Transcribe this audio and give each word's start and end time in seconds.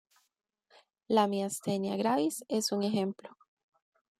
La 1.17 1.25
miastenia 1.27 1.95
gravis 1.99 2.39
es 2.49 2.71
un 2.71 2.81
ejemplo. 2.81 3.37